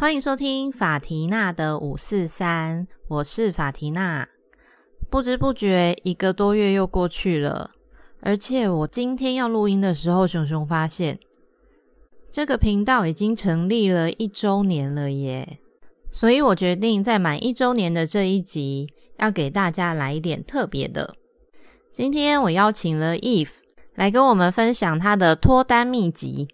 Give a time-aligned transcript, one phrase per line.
[0.00, 4.26] 欢迎收听法缇娜的五四三，我是法缇娜。
[5.10, 7.72] 不知不觉一个多月又过去了，
[8.22, 11.18] 而且我今天要录音的时候，熊熊发现
[12.30, 15.58] 这个频道已经成立了一周年了耶！
[16.10, 18.88] 所以我决定在满一周年的这一集，
[19.18, 21.14] 要给大家来一点特别的。
[21.92, 23.50] 今天我邀请了 Eve
[23.96, 26.48] 来跟我们分享她的脱单秘籍，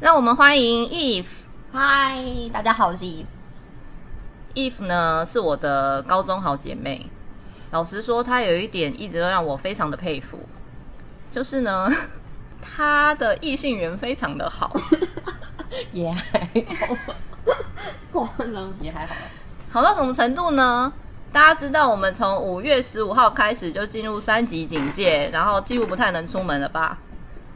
[0.00, 1.41] 让我们欢迎 Eve。
[1.74, 2.22] 嗨，
[2.52, 3.24] 大家好，我是 Eve。
[4.52, 7.06] Eve 呢是我的高中好姐妹，
[7.70, 10.46] 老实说，她有一点一直都让我非常的佩服，
[11.30, 11.88] 就是呢，
[12.60, 14.70] 她的异性缘非常的好，
[15.92, 16.94] 也还好，
[18.12, 19.14] 过了也还好。
[19.70, 20.92] 好到什么程度呢？
[21.32, 26.98] 大家知道我们从五月十五号开始就进入三级警戒，然后几乎不太能出门了吧？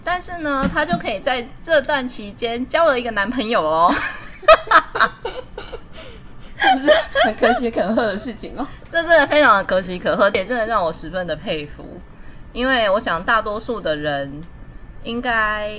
[0.06, 3.92] 但是呢，她就可以在这段期间交了一个男朋友哦。
[6.58, 6.90] 是不是
[7.24, 8.66] 很可喜可贺的事情哦？
[8.88, 12.00] 这真的非常的可喜可贺，也真的让我十分的佩服。
[12.52, 14.42] 因为我想大多数的人
[15.02, 15.70] 应该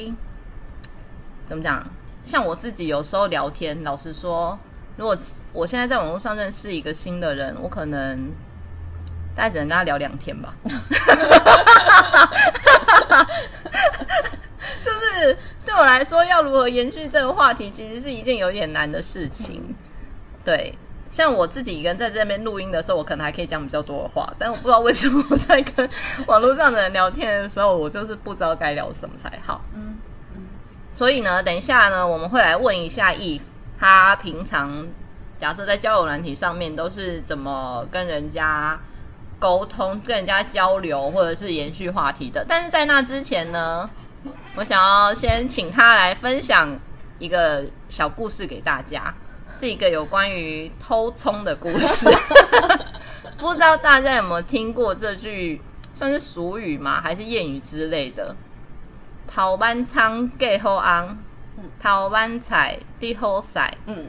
[1.46, 1.82] 怎么讲？
[2.26, 4.60] 像我自己有时候聊天，老实说，
[4.98, 5.18] 如果
[5.54, 8.32] 我现在在网络上认识一个新的人，我可能
[9.34, 10.54] 大概只能跟他聊两天吧。
[14.84, 19.76] 就是对我来说，要如何延续这个话题，其实是一件有点难的事情。
[20.44, 20.74] 对，
[21.10, 25.90] 像我自己一个人在这边录音的时候，我可能还可以讲比较多的话，但我不知道为什么我在跟
[26.26, 29.62] 网络上的人聊天的时候，我就是不知道该聊什么才好。
[29.76, 29.96] 嗯
[30.90, 33.42] 所以呢，等一下呢，我们会来问一下 Eve，
[33.78, 34.88] 他平常
[35.38, 38.80] 假设在交友软体上面都是怎么跟人家
[39.40, 42.46] 沟通、跟人家交流，或者是延续话题的。
[42.48, 43.90] 但是在那之前呢，
[44.56, 46.70] 我想要先请他来分享
[47.20, 49.14] 一个小故事给大家，
[49.58, 52.10] 是一个有关于偷葱的故事。
[53.38, 55.62] 不知道大家有没有听过这句
[55.94, 57.00] 算是俗语吗？
[57.00, 58.36] 还是谚语之类的？
[59.28, 61.16] 头班仓盖后昂，
[61.80, 63.78] 头班彩地后晒。
[63.86, 64.08] 嗯，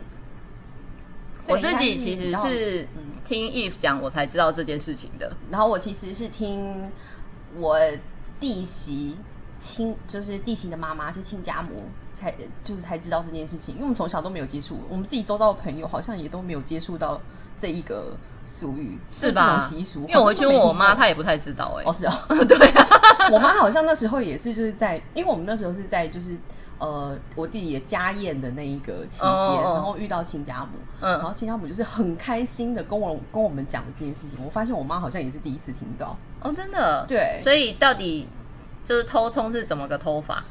[1.48, 5.30] 我自己其实是嗯听 Eve 讲，我才知道这件事情的。
[5.50, 6.90] 然后我其实是听
[7.58, 7.78] 我
[8.40, 9.16] 弟媳
[9.58, 13.74] 亲，就是弟媳的妈妈，就亲家母，才就是才知道这件事情。
[13.74, 17.20] 因为我们从小都没有接触，我们自己周遭的朋友好像也都没有接触到
[17.58, 18.16] 这一个
[18.46, 19.58] 俗语，是吧？
[19.60, 20.00] 习俗。
[20.02, 21.84] 因为我回去问我妈，她也不太知道、欸。
[21.84, 22.12] 哦，是哦，
[22.46, 22.86] 对啊，
[23.32, 26.36] 我妈好像那时候也是，就是在，因为我们那时候是在就是
[26.78, 34.38] 呃我弟弟的家宴的那一个期间，哦哦然后遇到亲家母，嗯然后亲家母就是很开心的跟我跟我们讲这件事情。
[34.44, 37.04] 我发现我妈好像也是第一次听到，哦，真的。
[37.08, 38.28] 对所以到底
[38.84, 40.44] 就是偷葱是怎么个偷法？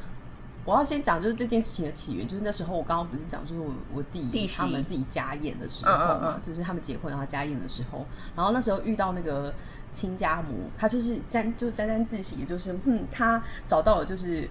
[0.64, 8.04] 我要先讲就是这件事情的起源，就是那时候我刚刚不是讲，就是我我弟弟他们自己家宴的时候嘛，嗯嗯嗯就是他们结婚然后家宴的时候，
[8.36, 9.54] 然后那时候遇到那个
[9.92, 14.46] 亲家母，她就是沾就沾沾自喜，就是嗯，她找到了就是。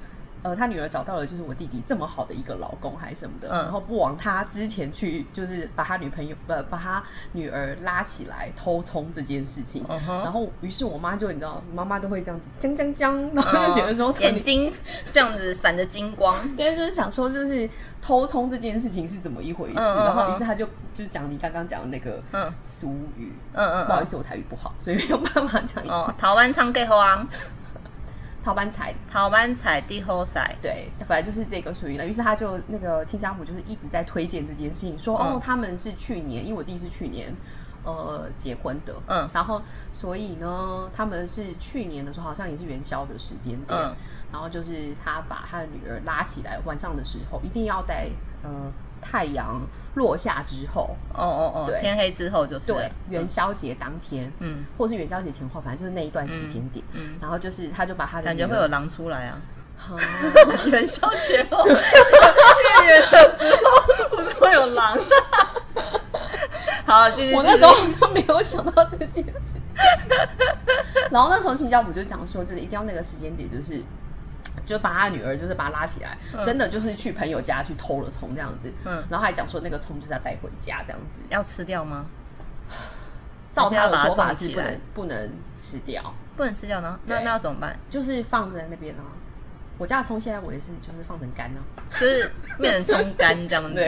[0.47, 7.03] 呃，他女儿找到了就是我弟弟这么好的一个老公还是什么的，嗯然后不枉他之前去就是把他女朋友呃把他
[7.34, 14.72] 女儿拉起来偷葱这件事情，嗯然后于是我妈就你知道妈妈都会这样子将将将，然后就觉得说、哦眼睛
[15.12, 16.36] 这样子闪着金光。
[16.47, 17.69] 今天就是想说，就是
[18.02, 23.88] 偷葱这件事情是怎么一回事，然后嗯于是他就就是讲你刚刚讲的那个嗯俗语，嗯嗯嗯。
[23.88, 25.94] 不好意思，我台语不好，所以没有办法讲一次。
[25.94, 27.28] 哦，桃湾仓给后昂，
[28.47, 30.56] 逃班彩桃班彩地后赛。
[30.62, 32.06] 对，反正就是这个属于了。
[32.08, 37.36] 于是他就那个亲家母就是一直在推荐这件事情，说、嗯哦，他们是去年，因为我弟是去年。
[37.84, 39.62] 呃，结婚的，嗯然后
[39.94, 43.96] 所以呢，他们是去年的时候，好像也是元宵的时间点，嗯
[44.30, 48.09] 然后就是他把他的女儿拉起来，晚上的时候一定要在
[48.44, 48.50] 呃
[49.00, 49.62] 太阳
[49.97, 56.85] 落下之后，哦哦哦，对天黑之后就是对，元宵节当天，嗯或是元宵节前后，反正就是那一段时间点。
[56.94, 59.42] 嗯，然后就是，他就把他的感觉会有狼出来啊。
[59.77, 59.94] 啊
[60.72, 61.74] 元宵节后，月
[62.88, 64.98] 圆的时候不是会有狼？
[66.86, 67.36] 好，继续。
[67.36, 69.81] 我那时候好像没有想到这件事情。
[71.12, 73.83] 然后那时候亲家母就讲说，就是一定要那个时间点，就是
[74.65, 78.71] 就把他女儿就是把他拉起来，真的就是去朋友家去偷了葱这样子。
[78.86, 81.19] 嗯然后还讲说那个葱就是要带回家这样子。
[81.30, 82.06] 要吃掉吗？
[83.51, 87.00] 照他的说法是不能不能吃掉，不能吃掉呢？
[87.06, 87.77] 那那要怎么办？
[87.89, 89.01] 就是放在那边啊。
[89.77, 91.62] 我家的葱现在我也是，就是放成干啊，
[92.00, 93.79] 就是变成葱干这样子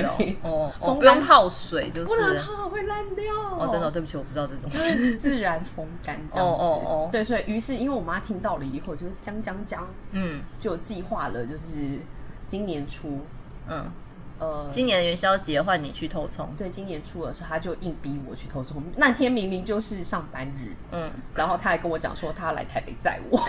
[0.44, 3.34] 哦哦哦，不用泡水，就是不然它会烂掉。
[3.34, 4.78] 哦，真的，对不起，我不知道这种就。
[4.78, 6.54] 是自然风干这样子。
[6.54, 12.00] 哦哦哦对，所以于是因为我妈听到了以后，就是将将将，嗯就计划了，就是
[12.46, 13.22] 今年初
[13.68, 13.92] 嗯，
[14.38, 18.84] 呃，今年元宵节换你去偷葱，对今年初的时候，他就硬逼我去偷葱。
[18.96, 23.42] 那天明明就是上班日，嗯，然后他还跟我讲说他要来台北载我。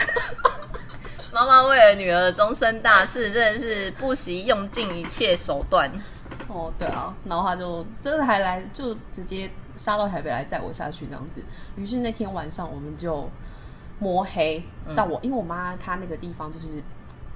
[1.33, 5.91] 妈妈为了女儿的终身大事，真的是不惜用尽一切手段。
[6.49, 11.41] 哦，对啊，然后他就真的还来，就直接杀到台北来载我下去这样子。
[11.77, 13.29] 于是那天晚上我们就
[13.99, 14.63] 摸黑
[14.97, 16.67] 到我，因为我妈她那个地方就是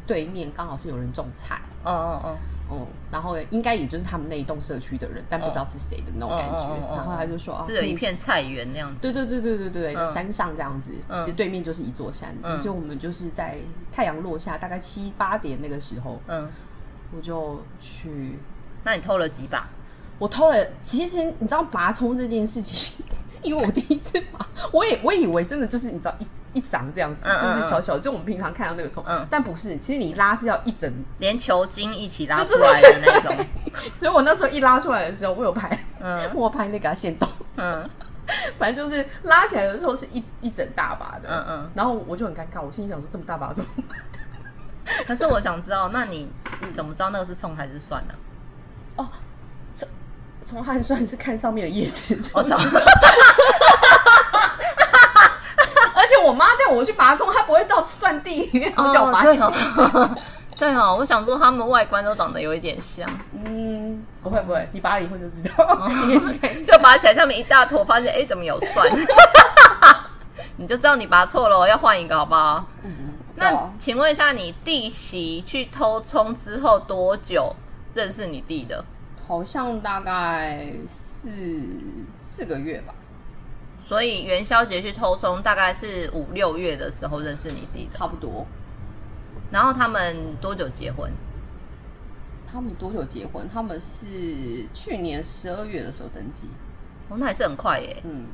[0.06, 2.36] 对面刚好是有人种菜，嗯嗯嗯，
[2.70, 6.56] 嗯，然后应该也就是他们那一栋社区的人，但不知道是谁的那种感觉。
[6.56, 8.96] 嗯嗯嗯嗯然后他就说，啊是有一片菜园那样子。
[9.00, 13.58] 对对对对对对，嗯山上这样子，嗯其实对面就是一座山，嗯所以我们就是在
[13.92, 16.50] 太阳落下大概七八点那个时候，嗯，
[17.14, 18.38] 我就去，
[18.82, 19.68] 那你偷了几把？
[20.18, 20.66] 我偷了。
[20.82, 23.04] 其实你知道拔葱这件事情，
[23.42, 33.46] 因为我第一次拔，我也我以为真的就是你知道一一掌这样子，就是小小，就我们平常看到那个葱，嗯但不是，其实你拉是要一整，连球筋一起拉出来的那种。
[33.94, 37.28] 所以我那时候一拉出来的时候，我有拍，嗯我拍那个线动。
[37.56, 37.88] 嗯
[38.58, 41.70] 反正就是拉起来的时候是一一整大把的，嗯嗯。
[41.74, 43.70] 然后我就很尴尬，我心里想说这么大把怎么？
[45.06, 46.30] 可是我想知道，那你
[46.72, 48.14] 怎么知道那个是葱还是蒜呢？
[48.96, 49.08] 哦，
[49.74, 49.88] 从
[50.42, 52.16] 从汉算是看上面的叶子，
[56.24, 59.46] 我妈带我去拔葱，她不会到蒜地里面，然后叫我拔对葱。
[59.76, 60.16] 哦，
[60.56, 63.08] 对哦，我想说他们外观都长得有一点像，
[63.44, 65.88] 嗯，不会不会，你拔了以后就知道。
[66.64, 68.88] 就拔起来上面一大坨，发现哎怎么有蒜，
[70.56, 72.64] 你就知道你拔错了哦，要换一个好不好？
[72.82, 72.92] 嗯
[73.36, 77.52] 那请问一下，你弟媳去偷葱之后多久
[77.92, 78.84] 认识你弟的？
[79.26, 81.28] 好像大概四
[82.24, 82.94] 四个月吧，
[83.84, 88.46] 所以元宵节去偷葱大概是五六月的时候认识你弟的，差不多。
[89.50, 91.12] 然后他们多久结婚？
[92.50, 93.46] 他们多久结婚？
[93.52, 96.48] 他们是去年十二月的时候登记。
[97.10, 98.24] 哦，那还是很快耶，嗯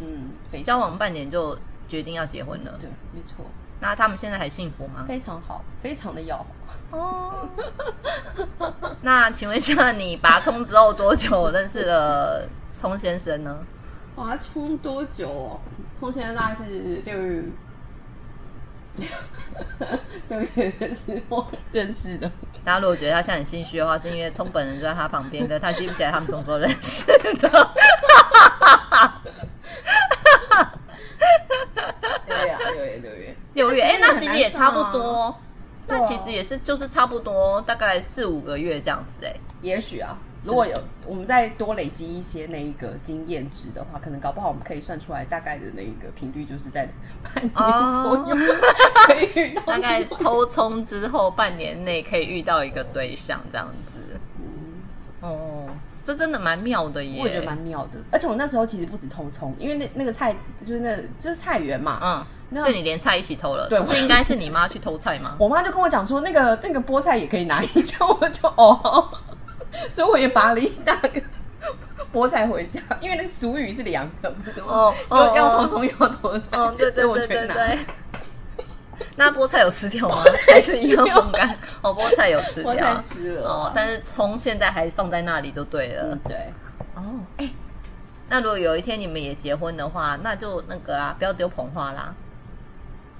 [0.00, 1.56] 嗯，交往半年就
[1.86, 2.76] 决定要结婚了。
[2.80, 3.44] 对，没错，
[3.78, 5.04] 那他们现在还幸福吗？
[5.06, 6.98] 非常好，非常的要好。
[6.98, 7.48] 哦，
[9.02, 13.64] 那请问一下，你拔葱之后多久认识了葱先生呢？
[14.18, 15.60] 华冲多久、哦？
[15.98, 17.44] 从现在大概是六月
[20.28, 22.28] 六月的时候认识的。
[22.64, 27.48] 大家如果觉得他现在很心虚的话，是因为冲本人就在他旁边，可是他记不起来他们什么时候认识的。
[32.26, 33.36] 对呀，六月六月。
[33.54, 35.38] 六月，哎、那那其实也差不多。
[35.86, 40.76] 那其实也是，就是差不多，大概四五个月这样子、哎，也许啊，是如果有
[41.06, 46.88] 我们再多累积一些那一个经验值的话，可能搞不好我们可以算出来大概的那一个频率，就是在
[47.22, 47.52] 半年
[48.02, 48.36] 左右、
[49.06, 49.62] 可以遇到。
[49.62, 54.16] 大概偷葱之后半年内可以遇到一个对象这样子。
[55.20, 55.66] 哦，
[56.04, 57.20] 这真的蛮妙的耶！
[57.20, 60.32] 我也觉得蛮妙的，而且我那时候其实不止偷葱，因为那那个菜
[60.64, 65.34] 就是那就是菜园嘛，嗯，那所以你连菜一起偷了，对不是应该是你妈去偷菜吗？
[65.40, 69.10] 我妈就跟我讲说，那个那个菠菜也可以拿一下我就哦，
[69.90, 71.20] 所以我也拔了一大个
[72.12, 74.66] 菠菜回家，因为那个俗语是凉的，不是吗？
[74.70, 77.54] 哦哦要头葱要头菜，哦，对所以对对我全拿。
[77.54, 77.78] 对对。
[79.14, 80.22] 那菠菜有吃掉吗？
[80.24, 81.56] 菜还是一样风干？
[81.82, 86.02] 哦，菠菜有吃掉，菠菜吃了哦，但是葱现在还放在那里就对了。
[86.12, 86.52] 嗯，对，
[86.94, 87.02] 哦，
[87.36, 87.48] 哎、
[88.28, 92.14] 那如果有一天你们也结婚的话，那就那个啦，不要丢捧花啦，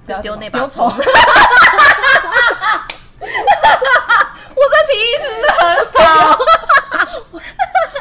[0.07, 0.91] 就丢那把丢葱。
[4.93, 5.67] 我这提议是不是很
[6.05, 6.39] 好？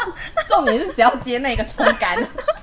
[0.48, 2.16] 重点是谁要接那个葱干？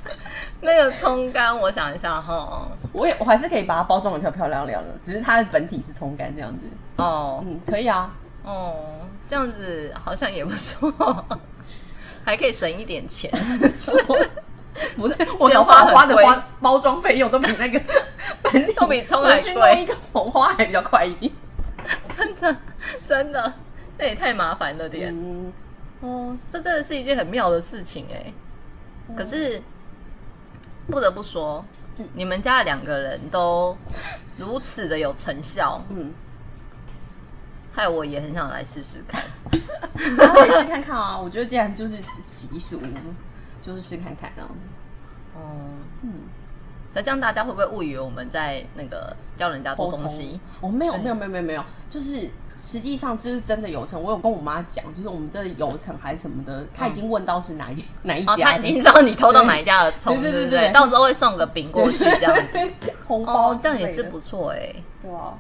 [0.62, 2.68] 那个葱干，我想一下哈。
[2.92, 6.60] 我也我还是可以把它包装的漂漂亮亮的，只是它的本体是葱干这样子。
[6.98, 8.12] 哦嗯，可以啊。
[8.44, 8.76] 哦，
[9.28, 10.92] 这样子好像也不错，
[12.24, 13.30] 还可以省一点钱。
[14.98, 17.80] 不是，我的花花的花包装费用都比那个
[18.42, 21.32] 本体都比葱还我去贵弄一个红花还比较快一点。
[22.12, 22.56] 真的，
[23.06, 23.54] 真的，
[23.98, 25.14] 那也太麻烦了点。
[25.14, 25.54] 嗯，
[26.02, 28.34] 哦，这真的是一件很妙的事情哎。
[29.16, 29.62] 可是
[30.88, 31.64] 不得不说，
[32.14, 33.78] 你们家的两个人都
[34.38, 36.12] 如此的有成效，嗯，
[37.72, 39.22] 害我也很想来试试看。
[40.18, 41.18] 然后可以试看看啊。
[41.20, 42.82] 我觉得既然就是习俗，
[43.62, 44.50] 就是试看看啊。
[45.36, 45.42] 哦，
[46.02, 46.12] 嗯，
[46.96, 50.40] 那这样大家会不会误以为我们在那个教人家做东西？
[50.62, 54.02] 我、哦、没有没有没有没有没有，就是实际上就是真的有成。
[54.02, 62.58] 我有跟我妈讲，就是我们这有成还是什么的，她已经问到是哪一、哪一哦，家的，他已经知道你偷到哪一家的 葱，对对对到时候会送个饼过去这样子。
[63.08, 64.74] 红包哦，这样也是不错哎。
[65.02, 65.34] 对啊。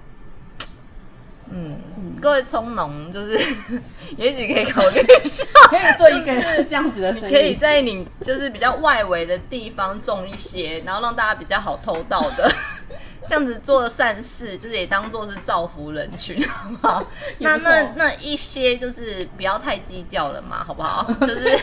[1.51, 1.77] 嗯，
[2.21, 3.39] 各位葱农就是，
[4.17, 6.33] 也许可以考虑一下， 可以做一个
[6.63, 12.51] 这样子的生意，可以在你就是比较外围的地方种一些，然后让大家比较好偷到的。
[13.27, 17.03] 这样子做善事，就是也当做是造福人群，好不好？
[17.39, 21.11] 那那那一些就是不要太计较了嘛，好不好？
[21.21, 21.59] 就是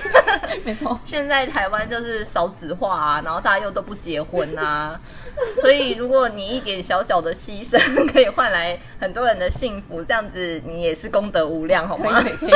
[0.64, 0.98] 没错。
[1.04, 5.00] 现在台湾就是少子化啊，然后大家又都不结婚啊，
[5.60, 7.78] 所以如果你一点小小的牺牲
[8.12, 12.20] 可以换来很多人的幸福，这样子你也是功德无量，好吗？
[12.22, 12.52] 可以可以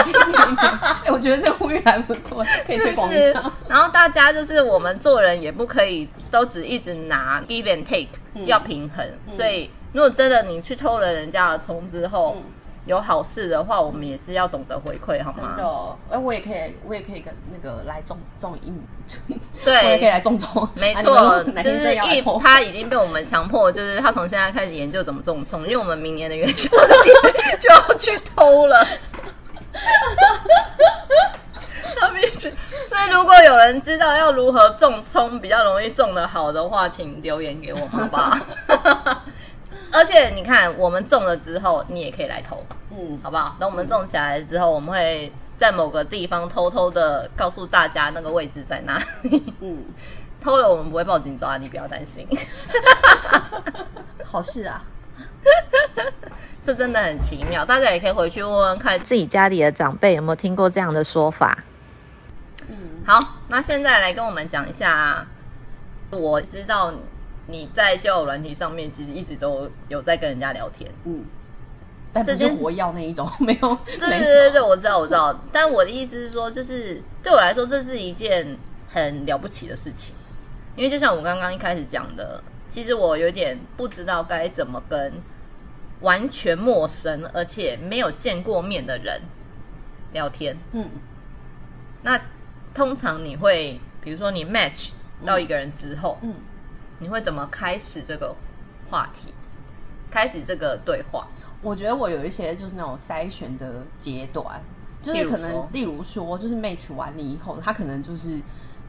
[1.12, 3.52] 我觉得这个呼吁还不错，可以推广一下。
[3.68, 8.08] 然后大家就是我们做人也不可以都只一直拿 give and take，、
[8.46, 9.06] 要平衡。
[9.28, 12.42] 所以如果真的你去偷了人家的葱之后，嗯
[12.86, 15.54] 有好事的话，我们也是要懂得回馈，好真吗？
[15.56, 15.64] 的，
[16.10, 18.80] 哎，我也可以，我也可以跟那个来种种一亩，
[19.28, 20.08] 我也可以对。
[20.10, 20.62] 来种种。
[20.62, 27.12] 啊没错，就是真要来 if 投他已经被我们强迫，就是他从现在开始研究怎么种葱，因为我们明年的元宵节
[27.60, 28.86] 就要去偷了。
[31.98, 32.50] 他必须，
[32.88, 39.22] 所以如果有人知道要如何种葱比较容易种的好的话，请留言给我们，好不好？
[39.92, 43.56] 而且你看，我们种了之后，你也可以来投，嗯，好不好？
[43.58, 49.54] 等我们种起来之后，我们会在某个地方偷偷的告诉大家那个位置在哪里。
[49.60, 49.84] 嗯，
[50.40, 52.26] 偷了我们不会报警抓，你不要担心。
[54.24, 54.82] 好事啊。
[56.62, 61.56] 这真的很奇妙，大家也可以回去问问看自己家里的长辈有没有听过这样的说法。
[62.66, 62.76] 嗯，
[63.06, 65.24] 好，那现在来跟我们讲一下，
[66.10, 66.92] 我知道
[67.46, 70.90] 你在交友软体上面其实一直都有在跟人家聊天。
[71.04, 71.24] 嗯，
[72.12, 73.78] 但不是活要那一种， 没有。
[73.86, 78.56] 对对对对，我知道我知道，但我的意思是说，就是对我来说，这是一件
[78.88, 80.14] 很了不起的事情，
[80.76, 85.12] 因为就像我刚刚一开始讲的，其实我有点不知道该怎么跟
[86.00, 89.20] 完全陌生而且没有见过面的人
[90.12, 90.56] 聊天。
[90.72, 90.90] 嗯，
[92.02, 92.20] 那
[92.74, 94.90] 通常你会，比如说你 match
[95.24, 96.34] 到一个人之后，嗯，
[96.98, 98.34] 你会怎么开始这个
[98.90, 99.32] 话题，
[100.10, 101.26] 开始这个对话？
[101.62, 104.60] 我觉得我有一些就是那种筛选的阶段，
[105.02, 108.40] 就是可能例如说，就是 match 完你以后，他可能就是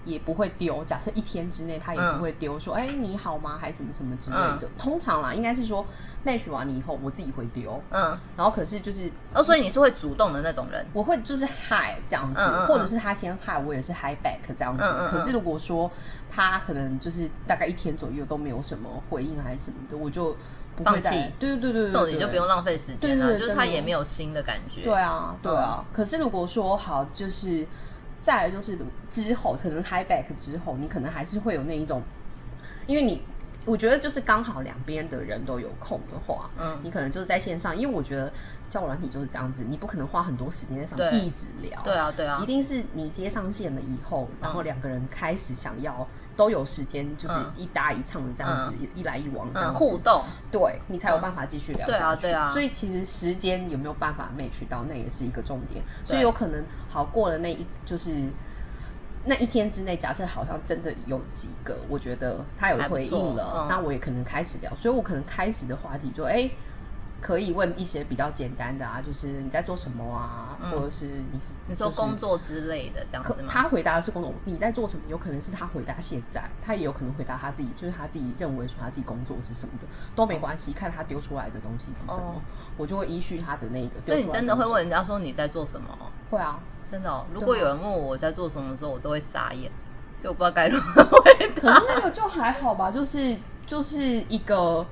[0.08, 0.84] 也不会丢。
[0.86, 3.58] 假设一天之内他也不会丢说，哎、你好吗？
[3.60, 4.68] 还什么什么之类的。
[4.78, 5.86] 通常啦，应该是说
[6.26, 7.80] match 完你以后，我自己会丢。
[7.92, 10.86] 嗯，然后可是就是哦，所以你是会主动的那种人。
[10.94, 14.84] 我会就是嗨这样子，嗯嗯嗯或者是他先嗨，我也是嗨 back 这样子。
[14.84, 15.92] 嗯嗯嗯可是如果说
[16.32, 20.36] 他可能就是大概一天左右都没有什么回应还是什么的，我就
[20.84, 21.10] 放弃
[21.40, 24.84] 对对对对对，这种你就不用浪费时间了，就是他也没有新的感觉。
[24.84, 25.84] 对啊，对啊。
[25.92, 27.68] 可是如果说好，就是
[28.22, 28.78] 再来就是
[29.10, 32.02] 之后，可能 high back 之后，你可能还是会有那一种，
[32.86, 33.22] 因为你。
[33.66, 36.80] 我觉得就是刚好两边的人都有空的话，嗯。
[36.84, 38.32] 你可能就是在线上，因为我觉得
[38.70, 42.40] 交友软体就是这样子，你不可能花很多时间在上面一直聊，对啊，对啊。
[42.42, 52.22] 一，定是你接上线了以后，然后两个人开始想要都有时间，就是嗯一搭一唱的这样子，一一来一往这样嗯，互动，对你才有办法继续聊下去。
[52.22, 55.84] 对啊所以其实时间有没有办法 match 到，那也是一个重点。
[56.06, 58.30] 所以有可能好过了那一就是
[59.26, 64.74] 那一天之内，假设好像真的有几个，我觉得他有回应了，嗯那我也可能开始聊。
[64.76, 66.50] 所以我可能开始的话题就哎。
[67.28, 73.50] 可以问一些比较简单的啊，就是你在做什么啊，或者是你是你说工作之类的这样可子吗？
[73.52, 75.04] 他回答的是工作，你在做什么？
[75.10, 82.42] 有可能是他回答现在，他也有可能回答他自己，就是他自己认为说他自己工作是什么的，都没关系，看他丢出来的东西是什么，哦
[82.78, 84.02] 我就会依据他的那个。
[84.02, 84.82] 所以你真的会问？
[84.82, 85.90] 人家说你在做什么？
[86.32, 86.58] 会啊，
[86.90, 89.70] 真的、哦，如果有人问我我在做什么的时候，我都会傻眼，
[90.24, 94.86] 就我不知道该如何回答可是那个就还好吧，就是就是一个。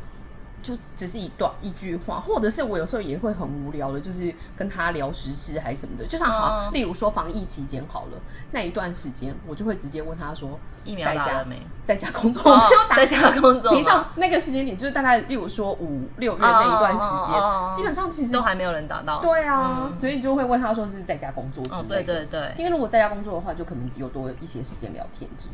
[0.66, 6.08] 就只是一段一句话，或者是我有时候也会很无聊的，就是跟他聊时事还是什么的。
[6.08, 8.18] 就像好，嗯例如说防疫期间好了，
[8.52, 11.62] 那一段时间我就会直接问他说，疫苗在家打了没？
[11.84, 17.36] 在家工作，没有 打在家工作平常那个时间点就是大概，例如说五六月那一段时间，
[17.76, 19.22] 基本上其实都还没有人打到。
[19.22, 21.78] 对啊，嗯所以就会问他说是在家工作之类的。
[21.78, 25.54] 哦，对对对，因为如果在家工作的话，就可能有多一些时间聊天之类。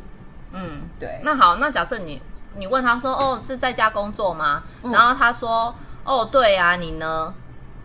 [0.52, 0.82] 嗯。
[0.98, 2.22] 对，那好，那假设你
[2.56, 4.62] 你问他说，哦，是在家工作吗？
[4.82, 7.34] 嗯然后他说，哦，对啊，你呢？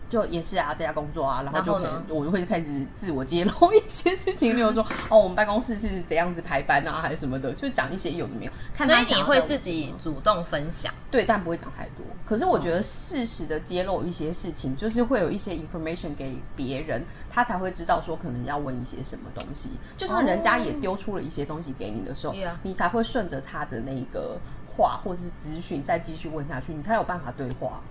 [0.09, 4.81] 就也是啊，在家工作啊，然后就可然后呢能我就会开始自我揭露一些事情，例如说
[5.11, 8.51] 哦，我们办公室是怎样子排班啊，还是什么的，就讲一些有的没有。
[8.73, 10.93] 看所以你会自己主动分享。
[11.11, 12.05] 对，但不会讲太多。
[12.25, 19.71] 可是我觉得适时的揭露一些事情，就是会有一些 information 给别人，他才会知道说可能要问一些什么东西。
[19.97, 24.37] 就像人家也丢出了一些东西给你的时候 Yeah 你才会顺着他的那个
[24.77, 27.81] 话或是资讯再继续问下去，你才有办法对话。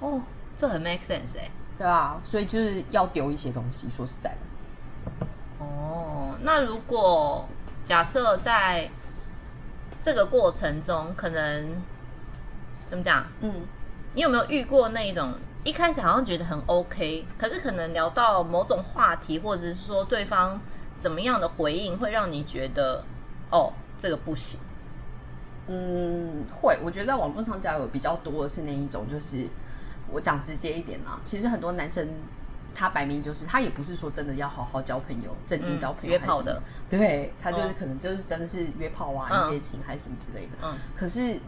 [0.00, 0.22] 哦，
[0.56, 3.88] 这很 make sense 哎、对啊，所以就是要丢一些东西。
[3.96, 5.26] 说实在的，
[5.58, 7.44] 哦，那如果
[7.84, 8.88] 假设在
[10.00, 11.82] 这个过程中，可能
[12.86, 13.26] 怎么讲？
[13.40, 13.52] 嗯，
[14.14, 20.60] 你有没有遇过那一种一开始好像觉得很 OK，可是可能聊到某种话题，或者是说对方
[21.00, 23.04] 怎么样的回应，会让你觉得
[23.50, 24.60] 哦，这个不行。
[25.68, 26.78] 嗯，会。
[26.82, 29.46] 我觉得在网络上交友比较多的是那一种，就是
[30.10, 32.08] 我讲直接一点啦，其实很多男生
[32.74, 40.52] 他摆明就是他也不是说真的要好好交朋友、正经交朋友、约炮的，对他就是嗯可能就是真的是约炮啊、嗯一夜情还是什么之类的。
[40.62, 41.38] 嗯可是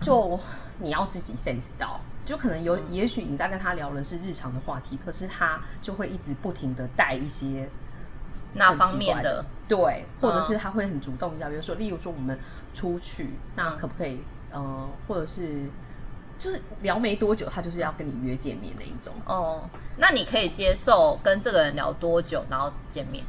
[0.00, 0.38] 就
[0.78, 2.00] 你要自己 sense 到。
[2.22, 7.68] 就可能有，嗯也许你在跟他聊的是日常的话题，可是他就会一直不停的带一些
[8.54, 12.38] 那方面的，对，或者嗯是他会很主动邀约说，例如说我们
[12.74, 15.64] 出去，那嗯可不可以，呃，或者是
[16.38, 19.12] 就是聊没多久，他就是要跟你约见面的一种。
[19.26, 19.62] 哦，
[19.98, 23.24] 那你可以接受跟这个人聊多久，然后见面？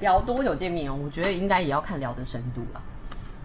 [0.00, 0.98] 聊多久见面哦？
[1.04, 2.82] 我觉得应该也要看聊的深度了。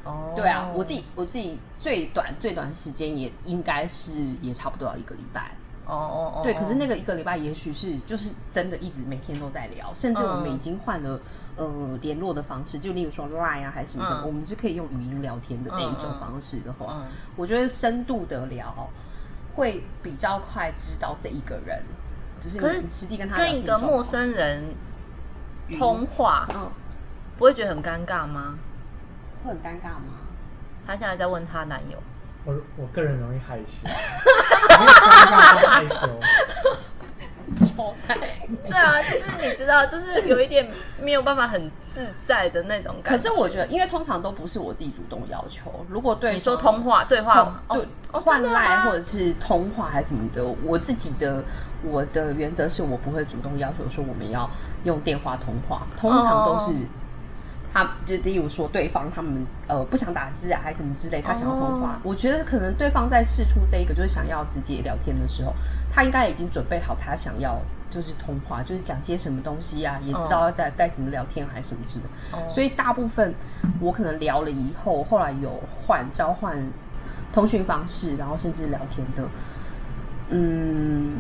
[0.06, 5.52] 哦，对啊，我自己我自己最短最短时间也应该是也差不多要一个礼拜。
[5.86, 11.20] 哦哦哦，对，可是那个个一个礼拜也许是就是真的一直每天都在聊，甚至我们嗯已经换了。
[11.56, 17.04] 呃，联络的方式，就例如说 Line 啊，还是什么的，嗯我们是可以用语音聊天的那一种方式的话，嗯
[17.36, 18.90] 我觉得深度的聊
[19.54, 21.84] 会比较快知道这一个人，
[22.42, 24.64] 就是你实际跟他聊跟一个陌，生人
[25.78, 26.72] 通话，嗯，
[27.38, 28.58] 不会觉得很尴尬吗？
[29.44, 30.26] 会很尴尬吗？
[30.88, 32.02] 她现在在问她男友，
[32.46, 33.88] 我我个人容易害羞，
[34.80, 36.20] 没有尴尬或害羞。
[38.68, 40.68] 对啊，就是你知道，就是有一点
[41.00, 43.22] 没有办法很自在的那种感可。
[43.22, 51.44] 是我觉得，因为通常都不是我自己主动要求，如果对你说通话对话对哦换赖或者是通话还是什么的，我自己的
[51.84, 54.50] 我的原则是我不会主动要求说我们要
[54.84, 56.88] 用电话通话，通常都是哦
[57.74, 65.54] 他就例如说对方他们呃不想打字啊还是什么之类，他想要通话，哦我觉得可能对方在试出这一个就是想要直接聊天的时候，
[65.92, 67.60] 他应该已经准备好他想要
[67.90, 72.38] 就是通话，就是讲些什么东西啊，也知道要在该怎么聊天还是什么之类的。
[72.38, 73.34] 哦所以大部分
[73.80, 76.56] 我可能聊了以后，后来有换交换
[77.34, 79.24] 通讯方式，然后甚至聊天的，
[80.30, 81.18] 嗯，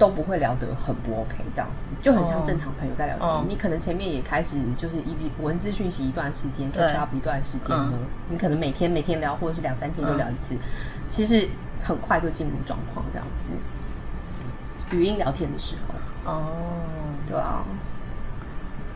[0.00, 3.28] 都不会聊得很不 OK，这样子就很像哦正常朋友在聊天。
[3.28, 7.98] 哦你可能前面也开始就是一直文字讯息一段时间对，catch up 一段时间呢，嗯
[8.30, 10.56] 你可能每天每天聊，或者是两三天就聊一次，
[11.10, 11.46] 其实
[11.82, 13.48] 很快就进入状况这样子。
[14.96, 16.42] 语音聊天的时候，哦，
[17.28, 17.62] 对啊，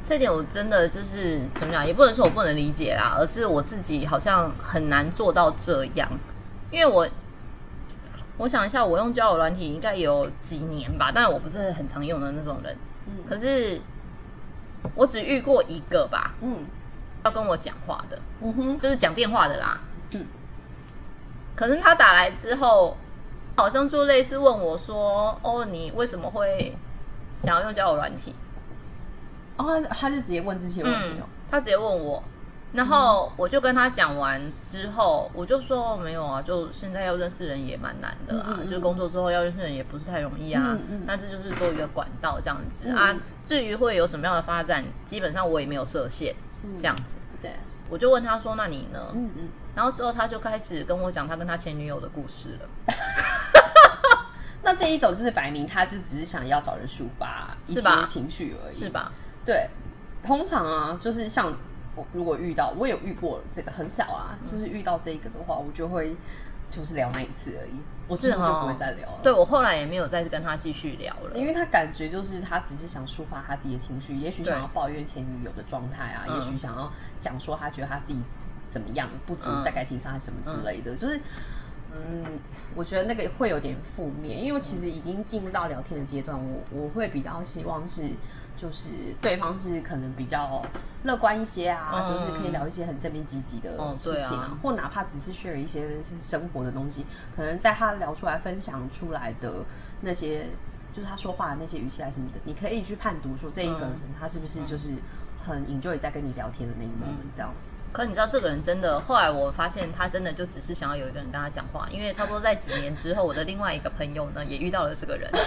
[0.03, 6.09] 这点我真的就是怎么讲，也不能说我不能理解啦，而是我自己好像很难做到这样，
[6.71, 7.07] 因为我
[8.37, 13.81] 我想一下，我用交友软体应该有几年吧，但我不是很常用的那种人，嗯可是
[14.95, 16.65] 我只遇过一个吧，嗯
[17.25, 19.81] 要跟我讲话的，嗯哼，就是讲电话的啦。
[20.13, 20.27] 嗯
[21.57, 22.97] 可是他打来之后，
[23.57, 26.77] 好像就类似问我说：“哦，你为什么会
[27.39, 28.35] 想要用交友软体？”
[29.57, 32.21] 哦，他他就直接问这些问题嗯哦。，他直接问我，
[32.75, 40.63] 然后我就跟他讲完之后，我就说没有啊，就现在要认识人也蛮难的啊，嗯嗯嗯就工作之后要认识人也不是太容易啊。
[40.73, 43.17] 嗯嗯那这就是多一个管道这样子、嗯啊。
[43.45, 46.35] 至于会有什么样的发展，基本上我也没有设限，
[46.79, 47.19] 这样子。
[47.41, 47.53] 对，
[47.89, 52.69] 我就问他说：“那你呢？”嗯嗯，然后之后他就开始跟我讲他跟他前女友的故事了。
[54.65, 58.89] 那这一种就是摆明他就只是想要找人抒发一些是吧情绪而已，是？
[58.89, 59.13] 吧？
[59.45, 59.69] 对，
[60.25, 61.53] 通常啊，就是像
[61.95, 64.51] 我如果遇到，我有遇过这个很少啊，嗯。
[64.51, 66.17] 就是遇到这个的话，我就会
[66.71, 67.73] 就是聊那一次而已，
[68.09, 69.21] 我之后就不会再聊了。
[69.23, 71.37] 对我后来也没有再跟他继续聊了。
[71.37, 76.37] 因为他感觉就是他只是想抒发他自己的情绪，也许想要抱怨前女友的状态啊，嗯。
[76.37, 78.21] 也许想要讲说他觉得他自己
[78.69, 79.63] 怎么样不足嗯。
[79.65, 81.21] 在感情上还什么之类的，就是。
[81.95, 82.41] 嗯，
[82.75, 88.11] 我觉得那个会有点负面，因为其实已经进入到聊天的阶段，我我会比较希望是，
[88.57, 90.61] 就是对方是可能比较
[91.05, 94.59] 乐观一些啊，嗯就是可以聊一些很正面积极的哦事情对啊。
[94.63, 95.89] 或哪怕只是 share 一些
[96.21, 99.65] 生活的东西，可能在他聊出来、分享出来的
[100.01, 100.47] 那些，
[100.93, 104.15] 就是他说话的那些语气啊什么的，你可以去判读说这一个人嗯。
[104.19, 104.91] 他是不是就是
[105.45, 107.71] 很 enjoy 在跟你聊天的那一 moment 这样子。
[107.95, 115.31] 可你知道这个人真的，后来我发现他真的就只是想要有一个人跟他讲话，因为差不多在几年之后，我的另外一个朋友呢也遇到了这个人，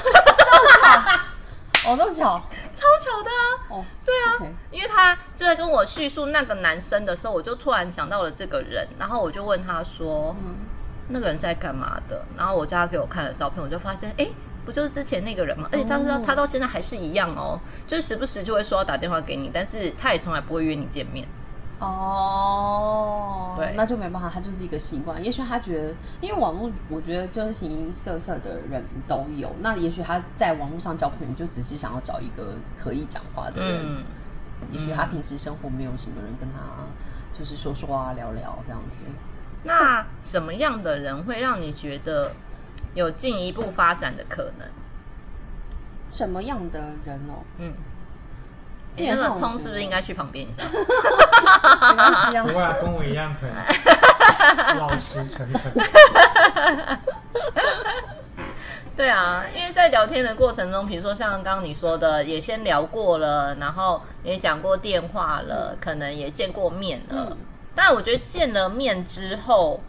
[1.86, 2.42] 哦，那么巧
[2.74, 3.68] 超巧的啊！
[3.70, 10.34] 哦，对啊 OK 因为他就在跟我叙述那个男生的时候，我就突然想到了这个人，然后我就问他说
[11.10, 12.24] ：“那个人是在干嘛的？
[12.38, 14.26] 然后我叫他给我看了照片，我就发现，哎，
[14.66, 15.68] 不就是之前那个人吗？
[15.74, 21.28] 而且他说他到现在还是一样哦，就是时不时就会说要打电话给你，但是他也从来不会约你见面。
[21.80, 25.24] 哦，对那就没办法，他就是一个习惯。
[25.24, 29.54] 也许他觉得，因为网络，我觉得就是形形色色的人都有。
[29.62, 33.86] 那也许他在网络上交朋友，就只是想要找一个可以讲话的人。
[33.86, 34.04] 嗯，
[34.72, 36.58] 也许他平时生活没有什么人跟他，
[37.38, 38.98] 就是说说啊、聊聊这样子。
[39.64, 42.32] 那什么样的人会让你觉得
[42.96, 44.68] 有进一步发展的可能？
[46.10, 47.44] 什么样的人哦？
[47.58, 47.76] 嗯，基
[48.98, 50.64] 你那个本上我觉得葱是不是应该去旁边一下？
[51.90, 52.50] 没关系啊不。
[52.50, 53.50] 会啊，跟我一样很
[54.78, 55.72] 老实诚恳。
[58.96, 67.28] 对啊，因为在聊天的过程中，比如说像刚刚你说的，也先聊过了，然后也讲过电话了，可能也见过面了。
[67.30, 67.38] 嗯
[67.80, 69.80] 但我觉得见了面之后，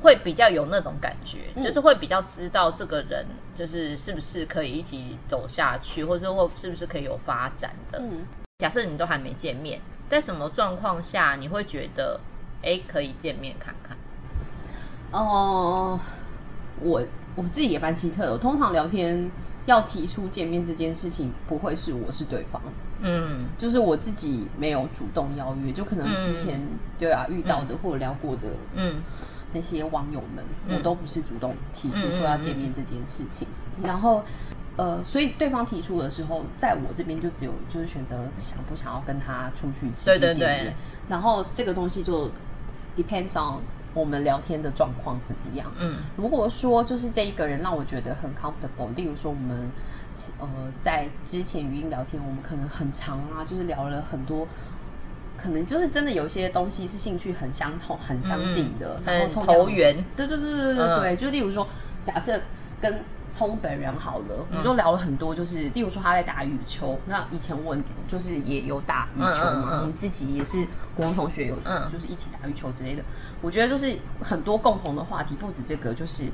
[0.00, 7.98] 会比较有那种感觉，嗯就是会比较知道这个人就是是不是可以一起走下去，或者说或是不是可以有发展的。
[8.00, 8.24] 嗯，
[8.58, 12.18] 假设你都还没见面，在什么状况下你会觉得，
[12.62, 13.96] 哎，可以见面看看？
[15.12, 15.98] 哦、
[16.80, 17.02] 我
[17.34, 18.32] 我自己也蛮奇特的。
[18.32, 19.30] 我通常聊天
[19.66, 22.62] 要提出见面这件事情，不会是我是对方，
[23.00, 26.60] 嗯就是我自己没有主动邀约，就可能之前、
[26.96, 29.02] 对啊遇到的或者聊过的嗯
[29.52, 30.76] 那些网友们，嗯。
[30.76, 33.46] 我都不是主动提出说要见面这件事情。
[33.82, 34.22] 然后
[34.76, 40.72] 呃，所以对方提出的时候，在我这边就只有就是选择想不想要跟他出去吃对对。
[41.08, 42.30] 然后这个东西就
[42.96, 43.60] depends on
[43.92, 45.70] 我们聊天的状况怎么样。
[45.78, 45.98] 嗯。
[46.16, 49.68] 如果说就是这一个人让我觉得很 comfortable，例如说我们
[50.38, 50.48] 呃
[50.80, 54.46] 在之前语音聊天，我们可能很长啊，就是聊了很多，
[55.42, 60.04] 可能就是真的有一些东西是兴趣很相同、很相近的，然后投缘。
[60.16, 61.66] 对对对对对嗯对，就例如说，
[62.02, 62.40] 假设
[62.80, 67.76] 跟聪本人好了，我们就聊了很多，就是例如说他在打羽球，那以前我
[68.08, 73.02] 就是也有打羽球嘛，我们自己也是国中同学有，嗯就是一起打羽球之类的。
[73.40, 76.24] 我觉得就是很多共同的话题，不止这个，就是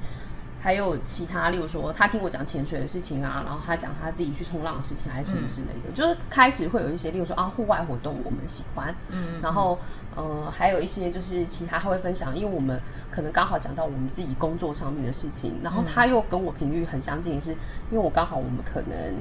[0.60, 9.78] 还有其他，例如说他听我讲潜水的事情啊，然后他讲他自己去冲浪的事情，还是什么之类的，就是开始会有一些，例如说啊，户外活动我们喜欢，嗯然后
[10.16, 17.52] 呃，还有一些就是其他他会分享，因为我们可能刚好讲到我们自己工作上面的事情，然后他又跟我频率很相近，是
[17.90, 19.14] 因为我刚好我们可能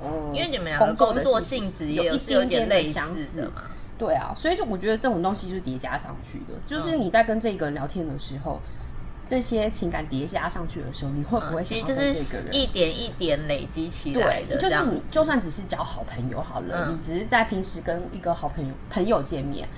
[0.00, 3.62] 呃，因为你们两个工的作性质也是有点类似的嘛。
[3.98, 7.00] 对啊，所以就我觉得这种东西就是叠加上去的，就是嗯。
[7.00, 8.60] 你在跟这个人聊天的时候，
[9.26, 12.48] 这些情感叠加上去的时候，你会不会嗯其实就是？
[12.52, 19.68] 一点一点累积起来对，的，就是你就算只是交好朋友好了，嗯你只是在平时跟一个好朋友朋友见面，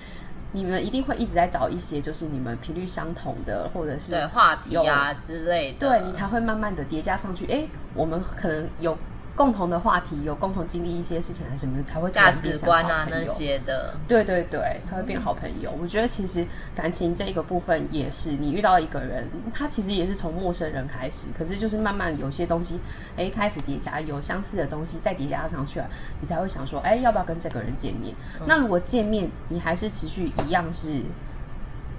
[0.53, 7.47] 你们一定会一直在找一些就是你们频率相同的，或者是对话题啊之类的，对你才会慢慢的叠加上去。
[7.47, 8.97] 哎，我们可能有
[9.39, 13.95] 共同的话题，有共同经历一些事情，还是什么的，才会价值观啊那些的。
[14.09, 15.73] 对对对，才会变好朋友。
[15.81, 22.81] 我觉得其实感情这一个部分也是，你遇到一个人，他其实也是从陌生人开始，可是就是慢慢有些东西，
[23.17, 25.81] 哎，开始叠加，有相似的东西再叠加上去，
[26.21, 28.13] 你才会想说，哎，要不要跟这个人见面？
[28.45, 31.05] 那如果见面你还是持续一样是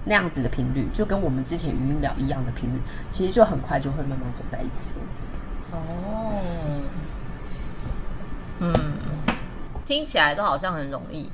[0.04, 4.92] 那样子的频率，就跟我们之前语音聊一样的频率，其实就很快就会慢慢走在一起。
[5.72, 6.34] 哦，
[8.60, 8.74] 嗯，
[9.86, 11.32] 听起来都好像很容易，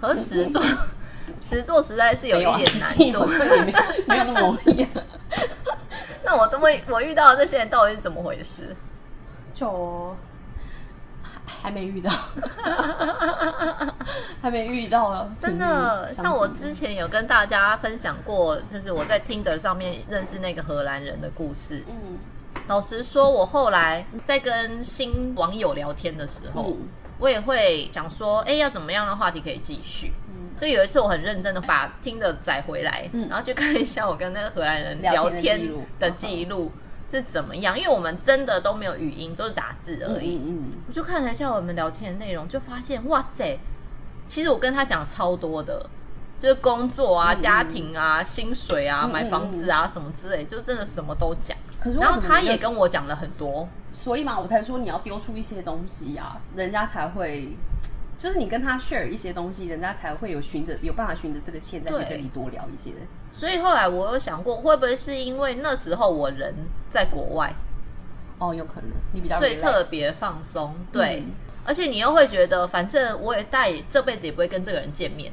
[0.00, 0.62] 可是实做
[1.40, 4.88] 实做实在是有一点难度没有没有那么容易、啊。
[6.24, 8.76] 那我都会，我遇到的这些人到底是怎么回事？
[9.54, 10.16] 就
[11.22, 12.10] 还还没遇到，
[14.40, 21.84] 还没遇到，真的，像我之前有跟大家分享过，就是我在 Tinder 上面认识那个荷兰人的故事。
[21.88, 22.18] 嗯
[22.70, 26.88] 老实说，我后来在跟新网友聊天的时候，嗯。
[27.18, 30.12] 我也会想说，哎，要怎么样的话题可以继续？
[30.28, 30.56] 嗯。
[30.56, 33.28] 所以有一次我很认真的把听的载回来，嗯。
[33.28, 36.70] 然后去看一下我跟那个荷兰人聊 聊天天的记录
[37.10, 40.36] 是怎么样，因为我们真的都没有语音，都是打字而已。
[40.36, 40.72] 嗯嗯。
[40.86, 43.58] 我就看了一下我们聊天的内容，就发现哇塞，
[44.28, 45.90] 其实我跟他讲超多的，
[46.40, 51.56] 就是工作啊、家庭啊、薪水啊、买房子啊什么之类，就真的什么都讲。
[51.78, 57.50] 可是然后他也跟我讲了很多，所以嘛，我才说你要丢出一些东西呀、人家才会，
[58.16, 62.90] 就是你跟他 share 一些东西，人家才会有循着有办法循着这个线，再跟你多聊一些。
[63.32, 66.54] 所以后来我有想过，会不会是因为那时候我人
[66.88, 67.52] 在国外，
[68.38, 71.20] 哦，有可能你比较所以特别放松，对。
[71.20, 71.32] 嗯。
[71.62, 75.30] 而且你又会觉得，反正我也大也这辈子也不会跟这个人见面，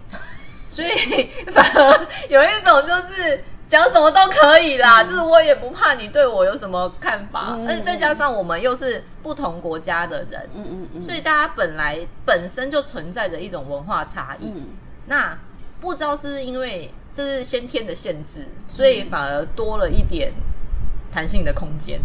[0.78, 14.52] 所以反而有一种就是讲什么都可以啦，就是我也不怕你对我有什么看法，嗯而且再加上我们又是不同国家的人，嗯嗯嗯，所以大家本来本身就存在着一种文化差异。
[14.56, 14.68] 嗯
[15.08, 15.36] 那
[15.80, 20.34] 不知道是不是因为这是先天的限制，所以反而多了一点
[21.12, 22.00] 弹性的空间。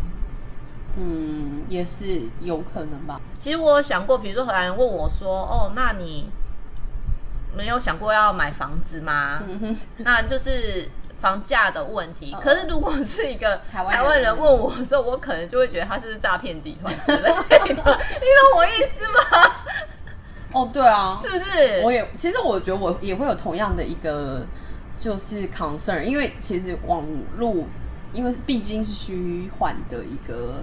[0.97, 3.21] 嗯，也是有可能吧。
[3.39, 6.31] 其实我有想过，比如说荷兰人问我说：“哦，那你
[7.57, 10.89] 没有想过要买房子吗？”嗯，那就是
[11.19, 12.33] 房价的问题。
[12.35, 17.39] 嗯可是如果是一个台湾人问我的时候，我可能就会觉得他是诈骗集团之类的，
[17.69, 17.85] 你懂
[18.57, 19.53] 我意思吗？
[20.53, 21.81] 哦，对啊，是不是？
[21.83, 24.45] 我也其实我觉得我也会有同样的一个
[24.99, 27.03] 就是 concern，因为其实网
[27.39, 27.65] 络
[28.13, 30.63] 因为毕竟是虚幻的一个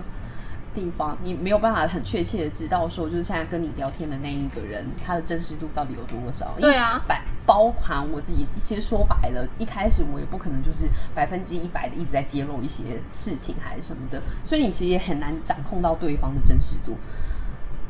[0.74, 6.56] 地方，你没有办法很确切的知道说，就是现在跟你聊天的那一个人，他的真实度到底有多少？
[6.60, 16.96] 对啊百包含我自己，其实说白了，一开始我也不可能就是百分之一百的一直在揭露一些事情还是什么的，所以你其实也很难掌控到对方的真实度。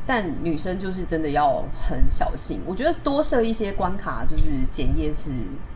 [0.06, 5.30] 但女生就是真的要很小心，我觉得多设一些关卡，就是检验是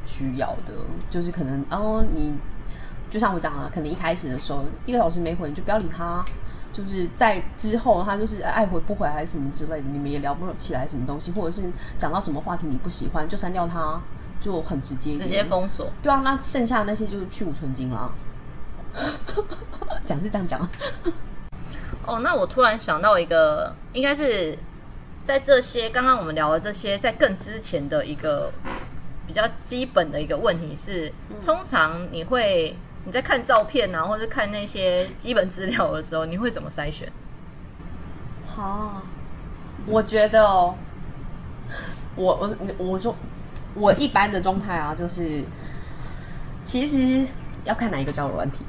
[0.04, 0.72] 需要的。
[1.08, 2.34] 就是可能哦，你
[3.10, 6.24] 就像我讲的，可能一开始的时候一个小时没回，你就不要理他。
[6.74, 11.62] 就是在之后，他就是爱回不回还是什么之类的，你们也聊不起来什么东西，或者是
[11.96, 14.00] 讲到什么话题你不喜欢，就删掉他，
[14.40, 15.88] 就很直接，直接封锁。
[16.02, 18.10] 对啊，那剩下的那些就是去无存精啦。
[20.04, 20.68] 讲是这样讲，
[22.06, 24.58] 哦，那我突然想到一个，应该是
[25.24, 28.52] 在这些刚刚我们聊的这些，在更之前的一个
[29.26, 31.12] 比较基本的一个问题是，
[31.44, 37.10] 通常你会你在看照片啊，或者看那些基本资料的时候，你会怎么筛选？
[38.46, 39.02] 好，
[39.86, 40.74] 我觉得哦，
[42.16, 43.14] 我我我说
[43.74, 45.42] 我一般的状态啊，就是
[46.62, 47.26] 其实
[47.64, 48.64] 要看哪一个交友软体，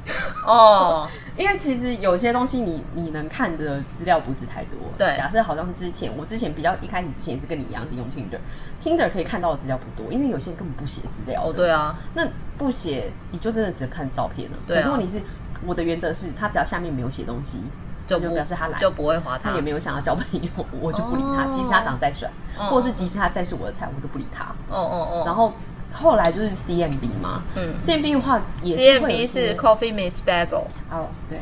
[0.46, 1.06] 哦，
[1.36, 4.78] 因为其实有些东西你你能看的资料不是太多。
[4.98, 11.42] 对假设好像之前我之前比较一开始之前也是跟你一样是用 Tinder，Tinder 可以看到的资料不多，因为有些人根本不写资料。
[11.44, 14.56] 哦，对啊，那不写你就真的只能看照片了。
[14.66, 15.22] 对啊可是问题是，
[15.66, 17.60] 我的原则是他只要下面没有写东西，
[18.06, 20.48] 就就不表示他来就不会划他他也没有想要交朋友，
[20.80, 21.44] 我就不理他。
[21.44, 24.44] 哦即使他长得再帅，哦或者是即使他再是我的菜，我都不理他。
[24.70, 25.52] 哦哦哦，然后
[25.96, 31.38] 后来就是 CMB 嘛，嗯，CMB 的话也是会有 CMB 是 Coffee Meets Bagel，哦对，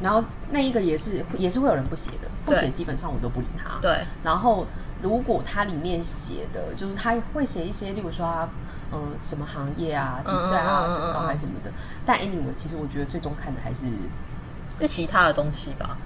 [0.00, 3.80] 然后那一个也是也是会有人不写的，不写基本上我都不理他。
[3.82, 4.66] 对，然后
[5.02, 8.48] 如果他里面写的就是他会写一些，例如说他
[8.92, 10.94] 嗯什么行业啊、几岁啊、嗯嗯嗯嗯。
[10.94, 11.72] 身高还是什么的。
[12.04, 13.86] 但 anyway，其实我觉得最终看的还是
[14.74, 15.96] 是其他的东西吧，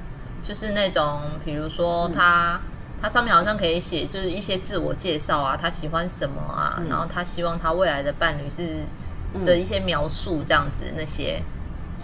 [0.42, 2.12] 就是那种比如说嗯。
[2.12, 2.60] 他。
[3.02, 8.84] 他上面好像可以写，就是一些自我介绍啊，他喜欢什么啊，嗯然后他希望他未来的伴侣是
[9.44, 11.40] 的一些描述，这样子那些，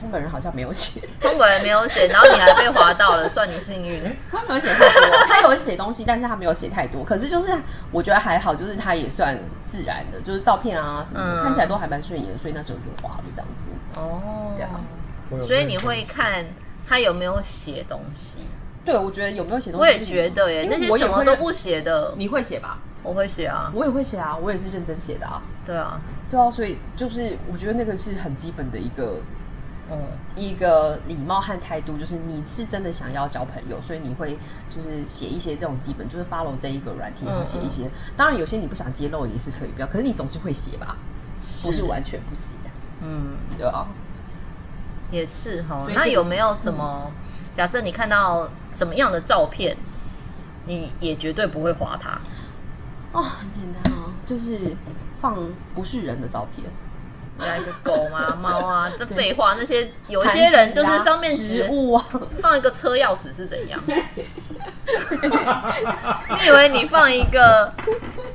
[0.00, 4.02] 中本人好像没有写，中本人没有写，然后你还被划到了，算你幸运。
[4.30, 7.04] 他没有写太多，他有写东西，但是他没有写太多。
[7.04, 7.50] 可是就是
[7.90, 13.66] 我觉得还好，就是他也算自然的，就是照片啊什么的，嗯看起来都还蛮顺眼，所以那时候就划了这样子。
[14.00, 14.80] 哦对啊，
[15.30, 16.44] 我有所以你会看
[16.88, 18.46] 他有没有写东西。
[18.87, 22.79] 对，我觉得有没有写东西，我也觉得耶，那些我什么都不写的，你会写吧？
[23.03, 23.70] 我会写啊。
[23.75, 25.42] 我也会写啊，我也是认真写的啊。
[25.66, 29.16] 对啊，对啊，所以就是我觉得那个是很基本的一个
[29.90, 29.99] 嗯，
[30.37, 34.38] 一个礼貌和态度，就是你是真的想要交朋友，所以你会
[34.70, 37.90] 就是写一些这种基本，就是 follow 这一个软体，然后写一些。
[38.16, 40.96] 当然有些你不想揭露也是可以不要，可是你总是会写吧，
[41.62, 42.55] 不是完全不写，
[43.01, 43.87] 嗯，对啊。
[45.12, 47.12] 也是哈那有没有什么？
[47.57, 49.75] 假设你看到什么样的照片，
[50.66, 52.11] 你也绝对不会划它。
[53.12, 54.77] 哦，很简单啊，就是
[55.21, 55.37] 放
[55.75, 56.69] 不是人的照片，
[57.38, 59.55] 来个狗啊、 猫啊，这废话。
[59.59, 62.05] 那些有一些人就是上面植物啊，
[62.42, 63.83] 放一个车钥匙是怎样？
[66.38, 67.73] 你以为你放一个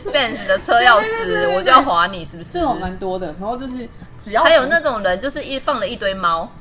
[0.05, 2.61] Benz 的车钥匙，我就要划你是不是这？
[2.61, 3.27] 种蛮多的。
[3.39, 3.87] 然后就是
[4.19, 6.51] 只要还有那种人，就是一放了一堆猫，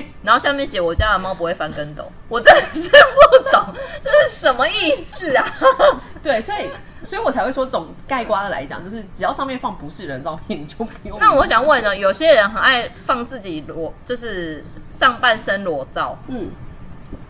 [0.22, 5.44] 然后下面写我家的猫不会翻跟斗，我真的是不懂 这是什么意思啊？
[6.22, 6.70] 对，所以
[7.04, 11.18] 所以我才会说总盖瓜的来讲，就是只要上面放不是人照片，你就不用。
[11.18, 16.50] 那我想问呢，有些人很爱放自己裸，就是上半身裸照，嗯，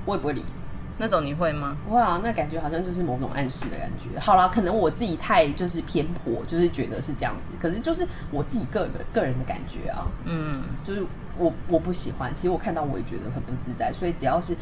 [0.05, 0.45] 我也不会理。
[1.03, 1.77] 那种你会吗？
[1.85, 4.17] 不会啊，那感觉好像就是某种暗示的感觉。
[4.21, 7.51] 好啦，可能我自己太就是偏颇，就是觉得是这样子。
[7.61, 11.05] 可是就是我自己个人个人的感觉啊，嗯，就是
[11.37, 12.33] 我我不喜欢。
[12.37, 14.57] 其实我看到我也觉得很不自在，所以只要是，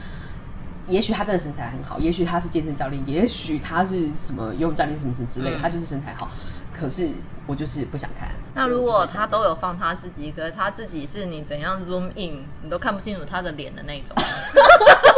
[0.86, 6.30] 也许他真的身材很好，也许他是健身教练，也许他是什么游泳教练什么什么之类的，嗯他就是身材好。
[6.72, 7.10] 可是
[7.46, 8.30] 我就是不想看。
[8.54, 14.16] 那如果他都有放他自己，可是他自己是你怎样 zoom in，你都看不清楚他的脸的那种，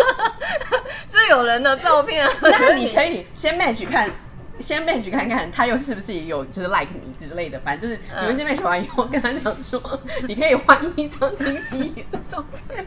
[1.12, 4.10] 就是有人的照片， 那你可以先 match 看，
[4.58, 12.86] 先 match 看看他又是不是也有就是 like 你之类的，反正就是你们先 match 完以后跟他讲说，你可以换一张清晰一点的照片。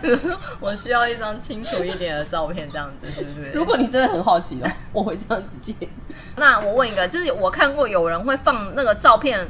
[0.00, 3.50] 比如说我需要一张清楚一点的照片，这样子是不是？
[3.54, 5.88] 如果你真的很好奇的话，我会这样子建议。
[6.36, 9.48] 那我问一个，就是我看过有人会放那个照片，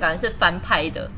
[0.00, 1.08] 感觉是翻拍的，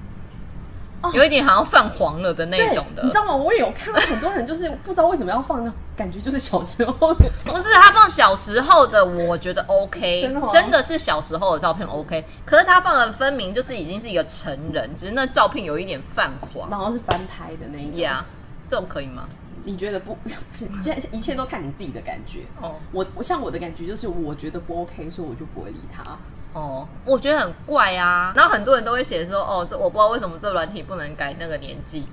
[1.12, 3.14] 有一点好像泛黄了的那种的你知。
[3.14, 3.34] 道吗？
[3.34, 12.24] 我也有看到很多人就是不知道为什么要放那，感觉就是小时候的不是他放小时候的，我觉得 OK， 真的吗真的是小时候的照片 OK。
[12.44, 16.68] 可是他放的分明就是已经是一个成人，只是那照片有一点泛黄。
[16.70, 18.00] 然后是翻拍的那一种。
[18.00, 18.24] 呀
[18.66, 19.28] 这种可以吗？
[19.64, 20.16] 你觉得不？
[20.50, 22.40] 是，现在一切都看你自己的感觉。
[22.60, 26.16] 哦我我像我的感觉就是，我觉得不 OK，所以我就不会理他。
[26.52, 28.32] 哦，我觉得很怪啊。
[28.34, 32.08] 然后很多人都会写说，哦，这我不知道为什么这软体不能改那个年纪，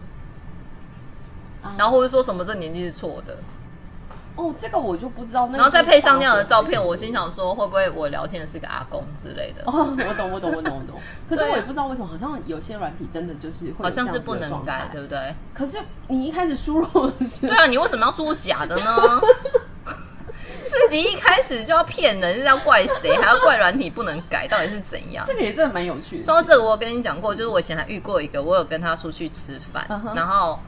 [1.62, 3.38] 啊然后或者说什么这年纪是错的。
[4.36, 5.48] 哦，这个我就不知道。
[5.52, 6.84] 那然后再配上那样的照片。
[6.84, 9.62] 我心想说，会不会我聊天的是个阿公之类的？
[9.68, 11.00] 哦，我懂，我懂，我懂，我懂。
[11.30, 15.36] 可是我也不知道为什么，好像有些软体真的就是会有好像是这样子不能改，对不对？
[15.54, 19.22] 可是你一开始输入的时候，对啊，你为什么要说假的呢？
[20.74, 23.16] 自己一开始就要骗人，是要怪谁？
[23.18, 25.24] 还要怪软体不能改，到底是怎样？
[25.28, 26.24] 这个也真的蛮有趣的。
[26.24, 30.60] 说到这个，我有跟你讲过，就是我以前还遇过一个，我有跟他出去吃饭然后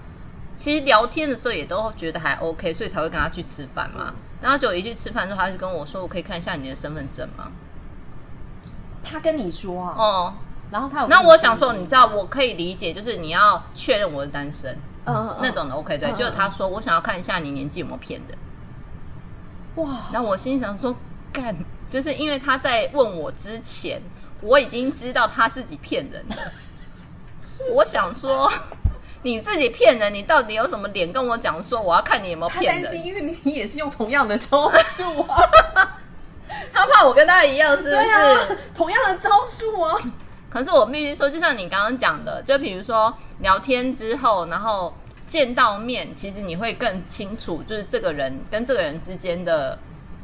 [0.58, 4.13] 其实聊天的时候也都觉得还 OK，所以才会跟他去吃饭嘛。
[4.41, 7.52] 然后就一去吃饭之后，他就跟我说：“我可以看一下你的身份证吗
[9.04, 10.34] 他跟你说？”啊，哦，
[10.70, 16.12] 然后他有那我想说，你知道，我可以理解，就是你要确认我是单身嗯那种的 OK 对。
[16.12, 18.38] 嗯就是他说我想要看一下你年纪有没有骗人。
[19.75, 20.95] 哇，然后我心想说，
[21.33, 21.55] 干，
[21.89, 24.01] 就是因为他在问我之前，
[24.41, 26.35] 我已经知道他自己骗人了。
[27.71, 28.51] 我想说，
[29.23, 35.49] 你自己骗人，你到底有什么脸跟我讲说我要看你有没有骗他担心，因为你也是用同样的招数啊，
[36.71, 39.95] 他怕我跟他一样，是不对啊是？，同样的招数啊。
[40.49, 44.95] 可是我必须说，就像你刚刚讲的，就比如说聊天之后，然后
[45.27, 49.77] 见到面，其实你会更清楚，就是这个人跟这个人之间的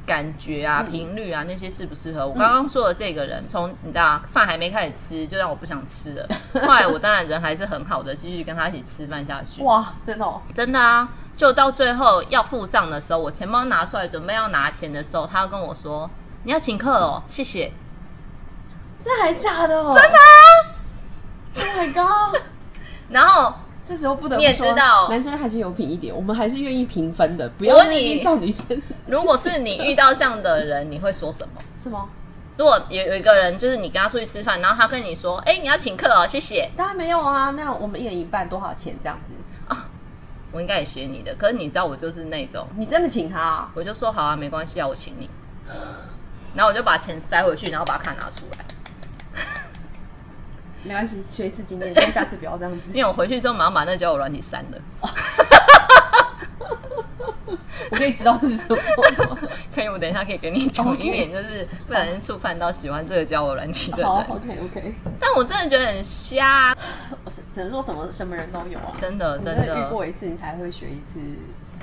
[0.06, 2.28] 感觉啊、频率啊那些适不适合。
[2.28, 6.28] 我刚刚说的这个人，从你知道饭还没开始吃，就让我不想吃了。
[6.66, 9.62] 后来我当然人还是很好的，继续跟他一起吃饭下去。
[9.64, 16.10] 哇，真的、哦，真的啊，就到最后要付账的时候，我钱包拿出来准备要拿钱的时候，他要跟我说
[16.44, 17.72] ：“你要请客哦，谢谢。
[19.02, 19.98] 这还假的、哦？
[20.00, 20.30] 真的、啊、
[21.56, 22.42] ？Oh my god！”
[23.10, 23.54] 然后
[23.84, 31.62] 这时候不得不你也说，知道男生还是有品一点，我们还是愿意平分的，不要你边叫女生，如果是你遇到这样的人，你会说什么？
[31.76, 32.10] 是吗？
[32.58, 36.70] 如果有有一个人，就是你跟他出去吃饭，然后他跟你说：“哎、你要请客哦，谢谢。
[36.76, 39.34] 当然没有啊，那我们一人一半多少钱这样子
[39.68, 39.90] 啊？”
[40.52, 43.72] 我应该也学你的，可是你知道我就是那种，你真的请他、啊？
[43.74, 45.30] 我就说好啊，没关系啊，我请你。
[46.54, 48.66] 然后我就把钱塞回去，然后把卡拿出来，
[50.84, 52.86] 没关系，学一次经验，但下次不要这样子。
[52.94, 54.78] 因为我回去之后马上把那交友软体删了。
[57.90, 58.78] 我可以知道是什么。
[59.76, 64.28] 可以，我等一下可以给你讲以免就是不小心触犯到喜欢这个交友软体的好人。
[64.30, 66.76] ，OK OK，但我真的觉得很瞎，
[67.26, 71.20] 我是只能说什么什么人都有啊，真的真的遇过一次，你才会学一次，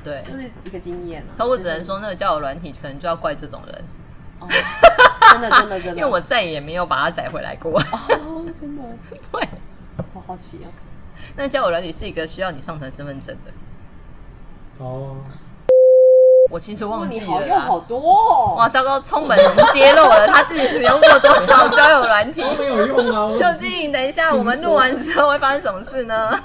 [0.02, 0.22] 对。
[0.22, 1.36] 就是一个经验啊。
[1.36, 3.84] 可我只能说，那个交友软体可能就要怪这种人，
[4.40, 4.48] 哦，
[5.32, 7.80] 真的真的真的，因为我再也没有把它载回来过。
[7.80, 8.82] 哦，真的
[9.32, 9.48] 对，
[10.14, 10.68] 好好奇哦。
[11.36, 13.52] 那交友软体是一个需要你上传身份证的。
[14.84, 15.16] 哦，
[16.50, 17.32] 我其实忘记了啦。
[17.32, 18.54] 好用好多哦。
[18.56, 22.40] 哇，糟糕，冲本人揭露了他自己使用过多少交友软体。
[22.40, 23.36] 都没有用啊！
[23.36, 26.30] 究竟等一下我们录完之后会发生什么事呢？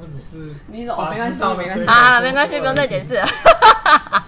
[0.00, 1.04] 我只是你怎么？
[1.04, 3.26] 把没关系没关系水好，没关系，不用再解释了。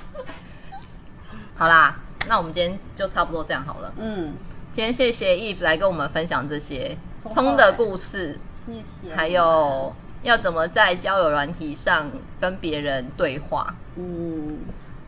[1.61, 1.95] 好啦，
[2.27, 3.93] 那我们今天就差不多这样好了。
[3.99, 4.33] 嗯，
[4.73, 9.15] 今天谢谢 Eve 来跟我们分享这些不会冲的故事，谢谢。
[9.15, 13.75] 还有要怎么在交友软体上跟别人对话。
[13.97, 14.61] 嗯，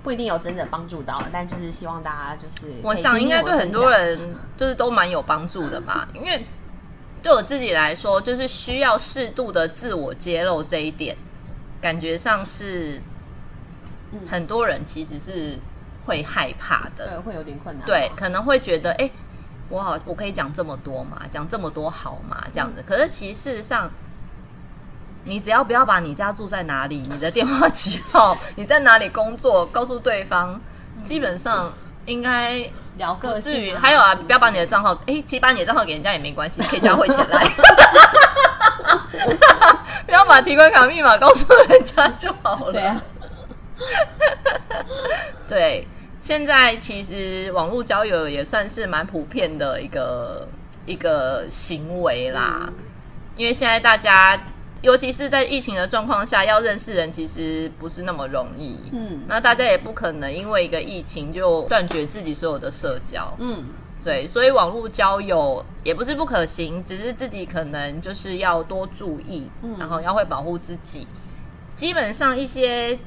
[0.03, 6.45] 不一定有真的帮助到，但就是希望大家就是，我想应该对很多，人就是都蛮有帮助的吧， 因为
[7.23, 11.17] 对我自己来说，就是需要适度的自我揭露这一点，
[11.81, 13.01] 感觉上是
[14.27, 15.59] 很多人其实是
[16.05, 17.09] 会害怕的。
[17.09, 17.87] 对，会有点困难。
[17.87, 19.11] 对，，可能会觉得，哎、
[19.69, 22.83] 我好，我可以讲这么多嘛，讲这么多好嘛，这样子。
[22.87, 23.91] 可是其实事实上，
[25.25, 30.61] 你只要不要把你家住在哪里、你的电话几号、 你在哪里工作告诉对方，
[31.03, 31.73] 基本上
[32.07, 33.71] 应该聊个至于。
[33.71, 37.49] 性、还有啊，不要把你的账号，哎、其实把你的账号给人家也没关系， 可以加汇起来。
[40.05, 42.73] 不要把提款卡密码告诉人家就好了。
[42.73, 43.01] 对啊，
[45.49, 45.87] 对，
[46.21, 50.49] 现在其实网络交友也算是蛮普遍的一个
[50.87, 52.73] 一个行为啦，
[53.37, 54.41] 因为现在大家，
[54.81, 58.79] 尤其是在疫情的状况下，要认识人其实不是那么容易。
[58.93, 59.23] 嗯。
[59.29, 63.65] 那大家也不可能因为一个疫情就断绝自己所有的社交，嗯，
[64.05, 71.07] 对，所以网络交友也不是不可行，只是自己可能就是要多注意，然后要会保护自己。
[71.75, 72.99] 基本上一些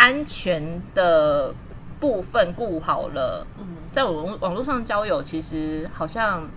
[0.00, 1.54] 安全的
[2.00, 3.46] 部分顾好了，
[3.92, 6.48] 在网网络上交友，其实好像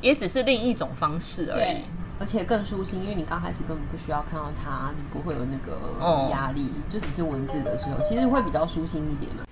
[0.00, 1.82] 也只是另一种方式而已。，
[2.20, 5.56] 而且更舒心，因为你刚开始根本不需要看到他，你不会有那
[6.00, 9.42] 哦个压力，就只是文字的时候，其实会比较舒心一点嘛。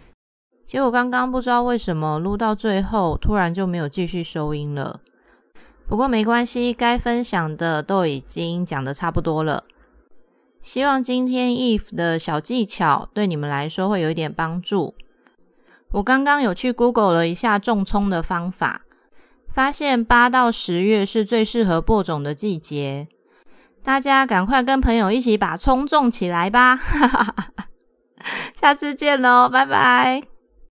[0.64, 5.00] 结果刚刚不知道为什么录到最后，突然就没有继续收音了。
[5.88, 9.64] 不过没关系，该分享的都已经讲的差不多了。
[10.66, 14.96] 希望今天 Eve 的小技巧对你们来说会有一点帮助。
[15.92, 18.82] 我刚刚有去 Google 了一下种葱的方法，
[19.54, 23.06] 发现八到十月是最适合播种的季节。
[23.84, 26.80] 大家赶快跟朋友一起把葱种起来吧！
[28.60, 30.35] 下次见喽，拜拜。